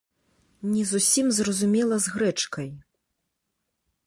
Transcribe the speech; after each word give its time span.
Не 0.71 0.85
зусім 0.91 1.27
зразумела 1.39 1.95
з 2.07 2.15
грэчкай. 2.15 2.69